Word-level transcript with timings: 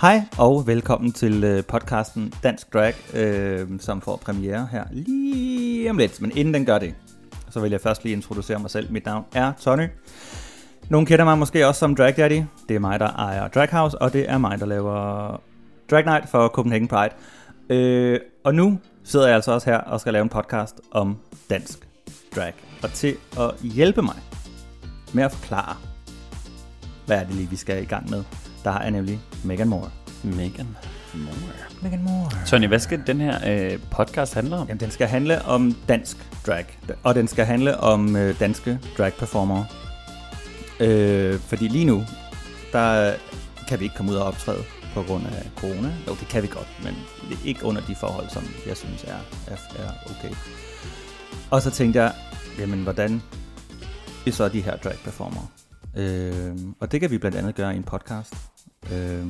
Hej 0.00 0.22
og 0.38 0.66
velkommen 0.66 1.12
til 1.12 1.44
øh, 1.44 1.64
podcasten 1.64 2.32
Dansk 2.42 2.72
Drag, 2.72 2.94
øh, 3.14 3.68
som 3.80 4.00
får 4.00 4.16
premiere 4.16 4.68
her 4.72 4.84
lige 4.90 5.90
om 5.90 5.98
lidt. 5.98 6.20
Men 6.20 6.36
inden 6.36 6.54
den 6.54 6.66
gør 6.66 6.78
det, 6.78 6.94
så 7.50 7.60
vil 7.60 7.70
jeg 7.70 7.80
først 7.80 8.04
lige 8.04 8.12
introducere 8.12 8.58
mig 8.58 8.70
selv. 8.70 8.92
Mit 8.92 9.04
navn 9.04 9.24
er 9.34 9.52
Tony. 9.60 9.88
Nogle 10.88 11.06
kender 11.06 11.24
mig 11.24 11.38
måske 11.38 11.66
også 11.66 11.78
som 11.78 11.94
Drag 11.94 12.16
Daddy. 12.16 12.42
Det 12.68 12.76
er 12.76 12.80
mig, 12.80 13.00
der 13.00 13.06
ejer 13.06 13.48
Drag 13.48 13.68
House, 13.70 13.98
og 13.98 14.12
det 14.12 14.30
er 14.30 14.38
mig, 14.38 14.60
der 14.60 14.66
laver 14.66 15.40
Drag 15.90 16.04
Night 16.04 16.28
for 16.28 16.48
Copenhagen 16.48 16.88
Pride. 16.88 17.14
Øh, 17.70 18.20
og 18.44 18.54
nu 18.54 18.78
sidder 19.04 19.26
jeg 19.26 19.34
altså 19.34 19.52
også 19.52 19.70
her 19.70 19.78
og 19.78 20.00
skal 20.00 20.12
lave 20.12 20.22
en 20.22 20.28
podcast 20.28 20.80
om 20.90 21.16
dansk 21.50 21.88
drag. 22.36 22.52
Og 22.82 22.92
til 22.92 23.16
at 23.38 23.54
hjælpe 23.62 24.02
mig 24.02 24.16
med 25.12 25.24
at 25.24 25.32
forklare, 25.32 25.76
hvad 27.06 27.16
er 27.20 27.24
det 27.24 27.34
lige, 27.34 27.50
vi 27.50 27.56
skal 27.56 27.82
i 27.82 27.86
gang 27.86 28.10
med, 28.10 28.24
der 28.68 28.72
har 28.72 28.82
jeg 28.82 28.90
nemlig 28.90 29.20
Megan 29.44 29.68
Moore. 29.68 29.90
Megan 30.22 30.76
Moore. 31.14 31.36
Megan 31.82 32.02
Moore. 32.02 32.30
Tony, 32.46 32.66
hvad 32.66 32.78
skal 32.78 33.02
den 33.06 33.20
her 33.20 33.38
øh, 33.46 33.78
podcast 33.90 34.34
handle 34.34 34.56
om? 34.56 34.68
Jamen, 34.68 34.80
den 34.80 34.90
skal 34.90 35.06
handle 35.06 35.44
om 35.44 35.76
dansk 35.88 36.16
drag, 36.46 36.66
og 37.02 37.14
den 37.14 37.28
skal 37.28 37.44
handle 37.44 37.80
om 37.80 38.16
øh, 38.16 38.40
danske 38.40 38.78
drag 38.98 39.12
performere. 39.12 39.66
Øh, 40.80 41.38
fordi 41.38 41.68
lige 41.68 41.84
nu, 41.84 42.04
der 42.72 43.14
kan 43.68 43.80
vi 43.80 43.84
ikke 43.84 43.96
komme 43.96 44.12
ud 44.12 44.16
og 44.16 44.26
optræde 44.26 44.62
på 44.94 45.02
grund 45.02 45.26
af 45.26 45.50
corona. 45.56 45.92
Jo, 46.08 46.14
det 46.20 46.28
kan 46.28 46.42
vi 46.42 46.48
godt, 46.48 46.68
men 46.84 46.94
det 47.28 47.38
er 47.38 47.46
ikke 47.46 47.64
under 47.64 47.82
de 47.86 47.94
forhold, 47.94 48.28
som 48.28 48.42
jeg 48.66 48.76
synes 48.76 49.04
er, 49.04 49.18
er, 49.46 49.56
er 49.78 49.90
okay. 50.10 50.34
Og 51.50 51.62
så 51.62 51.70
tænkte 51.70 52.02
jeg, 52.02 52.12
jamen 52.58 52.82
hvordan 52.82 53.22
er 54.26 54.30
så 54.30 54.48
de 54.48 54.60
her 54.60 54.76
drag 54.76 54.96
performere? 55.04 55.46
Øh, 55.96 56.56
og 56.80 56.92
det 56.92 57.00
kan 57.00 57.10
vi 57.10 57.18
blandt 57.18 57.36
andet 57.36 57.54
gøre 57.54 57.74
i 57.74 57.76
en 57.76 57.82
podcast. 57.82 58.34
Øh, 58.92 59.26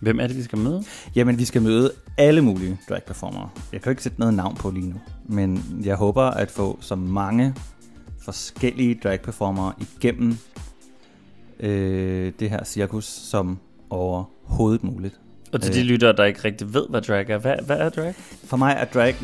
Hvem 0.00 0.20
er 0.20 0.26
det, 0.26 0.36
vi 0.36 0.42
skal 0.42 0.58
møde? 0.58 0.84
Jamen, 1.14 1.38
vi 1.38 1.44
skal 1.44 1.62
møde 1.62 1.92
alle 2.18 2.42
mulige 2.42 2.78
drag 2.88 3.02
performere. 3.06 3.48
Jeg 3.72 3.80
kan 3.80 3.90
jo 3.90 3.90
ikke 3.90 4.02
sætte 4.02 4.20
noget 4.20 4.34
navn 4.34 4.56
på 4.56 4.70
lige 4.70 4.88
nu, 4.90 5.00
men 5.26 5.80
jeg 5.84 5.96
håber 5.96 6.22
at 6.22 6.50
få 6.50 6.78
så 6.80 6.94
mange 6.96 7.54
forskellige 8.24 9.00
drag 9.04 9.20
performere 9.20 9.72
igennem 9.80 10.36
øh, 11.60 12.32
det 12.40 12.50
her 12.50 12.64
cirkus 12.64 13.04
som 13.04 13.58
overhovedet 13.90 14.84
muligt. 14.84 15.20
Og 15.52 15.62
til 15.62 15.74
de 15.74 15.80
Øh. 15.80 15.86
lyttere, 15.86 16.12
der 16.12 16.24
ikke 16.24 16.40
rigtig 16.44 16.74
ved, 16.74 16.86
hvad 16.90 17.02
drag 17.02 17.30
er. 17.30 17.38
Hvad, 17.38 17.54
hvad 17.66 17.76
er 17.78 17.88
drag? 17.88 18.14
For 18.44 18.56
mig 18.56 18.76
er 18.78 18.84
drag 18.84 19.16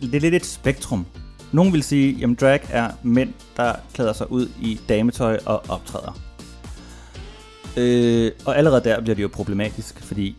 det 0.00 0.14
er 0.14 0.20
lidt 0.20 0.34
et 0.34 0.46
spektrum. 0.46 1.06
Nogle 1.52 1.72
vil 1.72 1.82
sige, 1.82 2.24
at 2.24 2.40
drag 2.40 2.60
er 2.70 2.90
mænd, 3.02 3.32
der 3.56 3.72
klæder 3.94 4.12
sig 4.12 4.32
ud 4.32 4.48
i 4.60 4.80
dametøj 4.88 5.38
og 5.46 5.62
optræder. 5.68 6.29
Øh, 7.76 8.32
og 8.46 8.58
allerede 8.58 8.84
der 8.84 9.00
bliver 9.00 9.14
det 9.14 9.22
jo 9.22 9.28
problematisk, 9.32 10.00
fordi 10.02 10.36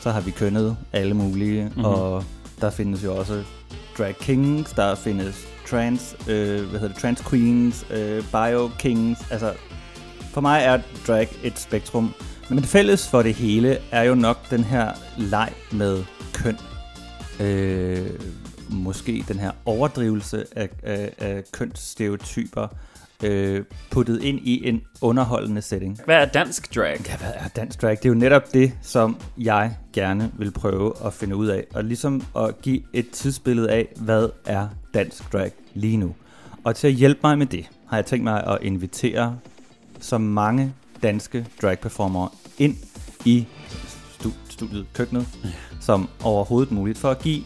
så 0.00 0.10
har 0.10 0.20
vi 0.20 0.30
kønnet 0.30 0.76
alle 0.92 1.14
mulige, 1.14 1.62
Mhm. 1.64 1.68
mm-hmm. 1.68 1.84
og 1.84 2.24
der 2.60 2.70
findes 2.70 3.04
jo 3.04 3.16
også 3.16 3.42
drag 3.98 4.16
kings, 4.20 4.72
der 4.72 4.94
findes 4.94 5.46
trans, 5.66 6.16
øh, 6.28 6.60
hvad 6.60 6.80
hedder 6.80 6.88
det, 6.94 6.96
trans 7.02 7.22
queens, 7.30 7.86
øh, 7.90 8.24
bio 8.32 8.70
kings, 8.78 9.20
altså 9.30 9.52
for 10.32 10.40
mig 10.40 10.60
er 10.64 10.80
drag 11.06 11.28
et 11.42 11.58
spektrum, 11.58 12.14
men 12.50 12.64
fælles 12.64 13.08
for 13.08 13.22
det 13.22 13.34
hele 13.34 13.78
er 13.90 14.02
jo 14.02 14.14
nok 14.14 14.50
den 14.50 14.64
her 14.64 14.90
leg 15.18 15.52
med 15.72 16.04
køn. 16.32 16.56
Øh, 17.40 18.10
måske 18.70 19.24
den 19.28 19.38
her 19.38 19.50
overdrivelse 19.64 20.44
af, 20.56 20.68
af, 20.82 21.12
af 21.18 21.42
kønsstereotyper 21.52 22.68
øh, 23.22 23.64
puttet 23.90 24.22
ind 24.22 24.38
i 24.42 24.68
en 24.68 24.82
underholdende 25.00 25.62
setting. 25.62 26.00
Hvad 26.04 26.16
er 26.16 26.24
dansk 26.24 26.74
drag? 26.74 27.00
Ja, 27.08 27.16
hvad 27.16 27.32
er 27.34 27.48
dansk 27.48 27.82
drag? 27.82 27.90
Det 27.90 28.04
er 28.04 28.08
jo 28.08 28.14
netop 28.14 28.54
det, 28.54 28.72
som 28.82 29.16
jeg 29.38 29.76
gerne 29.92 30.32
vil 30.38 30.50
prøve 30.50 30.92
at 31.04 31.12
finde 31.12 31.36
ud 31.36 31.46
af. 31.46 31.64
Og 31.74 31.84
ligesom 31.84 32.22
at 32.36 32.62
give 32.62 32.82
et 32.92 33.10
tidsbillede 33.10 33.70
af, 33.70 33.88
hvad 33.96 34.28
er 34.46 34.68
dansk 34.94 35.32
drag 35.32 35.52
lige 35.74 35.96
nu. 35.96 36.14
Og 36.64 36.76
til 36.76 36.86
at 36.86 36.92
hjælpe 36.92 37.20
mig 37.22 37.38
med 37.38 37.46
det, 37.46 37.70
har 37.88 37.96
jeg 37.96 38.06
tænkt 38.06 38.24
mig 38.24 38.46
at 38.46 38.58
invitere 38.62 39.38
så 40.00 40.18
mange 40.18 40.72
danske 41.02 41.46
drag 41.62 41.78
performere 41.78 42.28
ind 42.58 42.76
i 43.24 43.46
stu- 44.20 44.50
studiet, 44.50 44.86
køkkenet, 44.94 45.26
som 45.80 46.08
overhovedet 46.22 46.72
muligt, 46.72 46.98
for 46.98 47.10
at 47.10 47.18
give 47.18 47.42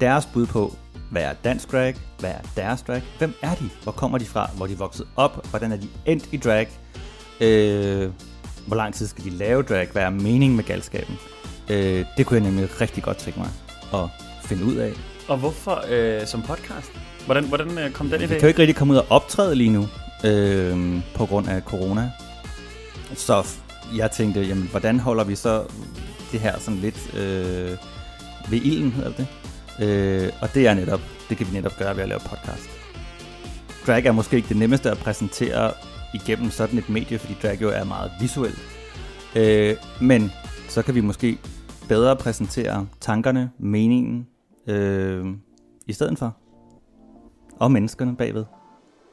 deres 0.00 0.26
bud 0.26 0.46
på, 0.46 0.76
hvad 1.10 1.22
er 1.22 1.32
dansk 1.44 1.72
drag, 1.72 1.94
hvad 2.18 2.30
er 2.30 2.40
deres 2.56 2.82
drag, 2.82 3.02
hvem 3.18 3.34
er 3.42 3.54
de, 3.54 3.70
hvor 3.82 3.92
kommer 3.92 4.18
de 4.18 4.24
fra, 4.24 4.50
hvor 4.56 4.64
er 4.64 4.68
de 4.70 4.78
vokset 4.78 5.06
op, 5.16 5.46
hvordan 5.50 5.72
er 5.72 5.76
de 5.76 5.88
endt 6.06 6.28
i 6.32 6.36
drag, 6.36 6.68
øh, 7.40 8.10
hvor 8.66 8.76
lang 8.76 8.94
tid 8.94 9.06
skal 9.06 9.24
de 9.24 9.30
lave 9.30 9.62
drag, 9.62 9.88
hvad 9.92 10.02
er 10.02 10.10
meningen 10.10 10.56
med 10.56 10.64
galskaben. 10.64 11.18
Øh, 11.70 12.04
det 12.16 12.26
kunne 12.26 12.40
jeg 12.40 12.50
nemlig 12.50 12.80
rigtig 12.80 13.02
godt 13.02 13.16
tænke 13.16 13.38
mig 13.38 13.48
at 13.94 14.08
finde 14.44 14.64
ud 14.64 14.76
af. 14.76 14.92
Og 15.28 15.38
hvorfor 15.38 15.84
øh, 15.88 16.26
som 16.26 16.42
podcast? 16.42 16.92
Hvordan, 17.26 17.44
hvordan 17.44 17.78
øh, 17.78 17.90
kom 17.90 18.10
den 18.10 18.20
Vi 18.20 18.24
idé? 18.24 18.28
kan 18.28 18.40
jo 18.40 18.46
ikke 18.46 18.58
rigtig 18.60 18.76
komme 18.76 18.94
ud 18.94 18.98
og 18.98 19.06
optræde 19.10 19.54
lige 19.54 19.70
nu, 19.70 19.88
øh, 20.24 21.00
på 21.14 21.26
grund 21.26 21.48
af 21.48 21.62
corona. 21.62 22.10
Så 23.14 23.46
jeg 23.96 24.10
tænkte, 24.10 24.40
jamen, 24.40 24.68
hvordan 24.70 25.00
holder 25.00 25.24
vi 25.24 25.34
så 25.34 25.64
det 26.32 26.40
her 26.40 26.58
sådan 26.58 26.80
lidt 26.80 27.14
øh, 27.14 27.70
ved 28.50 28.60
ilden, 28.62 28.92
hedder 28.92 29.12
det? 29.12 29.26
Øh, 29.82 30.28
og 30.40 30.54
det 30.54 30.66
er 30.68 30.74
netop, 30.74 31.00
det 31.28 31.36
kan 31.36 31.46
vi 31.46 31.52
netop 31.52 31.72
gøre 31.78 31.96
ved 31.96 32.02
at 32.02 32.08
lave 32.08 32.20
podcast. 32.20 32.70
Drag 33.86 34.06
er 34.06 34.12
måske 34.12 34.36
ikke 34.36 34.48
det 34.48 34.56
nemmeste 34.56 34.90
at 34.90 34.98
præsentere 34.98 35.72
igennem 36.14 36.50
sådan 36.50 36.78
et 36.78 36.88
medie, 36.88 37.18
fordi 37.18 37.36
drag 37.42 37.62
jo 37.62 37.68
er 37.68 37.84
meget 37.84 38.10
visuelt. 38.20 38.58
Øh, 39.36 39.76
men 40.00 40.32
så 40.68 40.82
kan 40.82 40.94
vi 40.94 41.00
måske 41.00 41.38
bedre 41.88 42.16
præsentere 42.16 42.86
tankerne, 43.00 43.50
meningen, 43.58 44.26
øh, 44.66 45.24
i 45.86 45.92
stedet 45.92 46.18
for. 46.18 46.36
Og 47.60 47.72
menneskerne 47.72 48.16
bagved. 48.16 48.44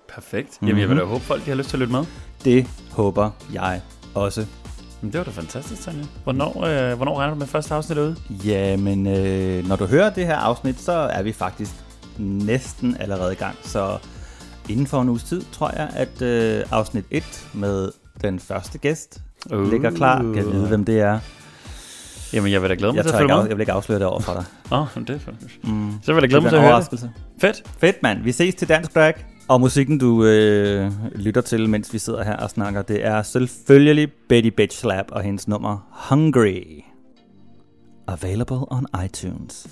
Perfekt. 0.10 0.58
Jamen, 0.62 0.80
jeg 0.80 0.90
vil 0.90 0.98
da 0.98 1.02
Mhm. 1.04 1.12
håbe, 1.12 1.24
folk 1.24 1.46
de 1.46 1.50
har 1.50 1.58
lyst 1.58 1.70
til 1.70 1.76
at 1.78 1.80
lytte 1.80 1.94
med. 1.94 2.04
Det 2.44 2.68
håber 2.92 3.30
jeg 3.54 3.82
også. 4.16 4.46
Men 5.02 5.12
det 5.12 5.18
var 5.18 5.24
da 5.24 5.32
fantastisk, 5.32 5.82
Tanja. 5.82 6.04
Hvornår, 6.24 6.66
øh, 6.66 6.96
hvornår 6.96 7.20
regner 7.20 7.34
du 7.34 7.40
med 7.40 7.48
første 7.48 7.74
afsnit 7.74 7.98
ude? 7.98 8.16
Jamen, 8.46 9.08
øh, 9.08 9.68
når 9.68 9.76
du 9.76 9.86
hører 9.86 10.10
det 10.10 10.26
her 10.26 10.36
afsnit, 10.38 10.80
så 10.80 10.92
er 10.92 11.24
vi 11.24 11.34
faktisk 11.34 11.72
næsten 12.18 12.98
allerede 13.00 13.34
i 13.34 13.36
gang. 13.36 13.56
Så 13.64 13.98
inden 14.70 14.88
for 14.88 15.02
en 15.02 15.10
uges 15.10 15.24
tid, 15.24 15.42
tror 15.52 15.72
jeg, 15.76 15.90
at 15.96 16.22
øh, 16.22 16.64
afsnit 16.72 17.06
1 17.12 17.48
med 17.54 17.92
den 18.22 18.40
første 18.40 18.78
gæst 18.78 19.22
uh. 19.52 19.72
ligger 19.72 19.92
klar. 19.92 20.22
Kan 20.22 20.36
jeg 20.36 20.46
vide, 20.46 20.68
hvem 20.68 20.86
det 20.86 21.00
er? 21.00 21.20
Jamen, 22.34 22.52
jeg 22.52 22.62
vil 22.62 22.70
da 22.70 22.76
glæde 22.76 22.92
mig 22.92 22.98
Jeg, 22.98 23.06
til 23.06 23.14
at 23.14 23.20
følge 23.20 23.36
med. 23.36 23.48
jeg 23.48 23.58
vil 23.58 23.60
ikke 23.62 23.72
afsløre 23.72 24.00
det 24.00 24.08
over 24.08 24.20
for 24.20 24.34
dig. 24.34 24.44
Åh, 24.72 24.82
oh, 24.82 24.88
det 25.08 25.10
er 25.10 25.32
Mm. 25.64 25.92
Så 26.04 26.14
vil 26.14 26.22
jeg 26.22 26.22
da 26.22 26.28
glæde 26.28 26.42
mig 26.42 26.52
til 26.52 26.58
at 26.58 26.64
høre 26.64 26.82
det. 26.92 27.10
Fedt. 27.42 27.64
Fedt, 27.78 28.04
mand. 28.04 28.24
Vi 28.24 28.32
ses 28.32 28.56
til 28.56 28.70
Dansk 28.70 28.96
Drag. 28.96 29.37
Og 29.50 29.62
musikken, 29.62 29.98
du 29.98 30.26
øh, 30.26 30.92
lytter 31.16 31.42
til, 31.42 31.70
mens 31.70 31.94
vi 31.94 31.98
sidder 31.98 32.24
her 32.24 32.36
og 32.38 32.50
snakker, 32.50 32.82
det 32.82 33.06
er 33.06 33.22
selvfølgelig 33.22 34.12
Betty 34.30 34.50
Bitch 34.50 34.80
Slap 34.80 35.06
og 35.12 35.22
hendes 35.22 35.48
nummer 35.48 36.08
Hungry. 36.10 36.84
Available 38.08 38.72
on 38.72 38.86
iTunes. 39.06 39.68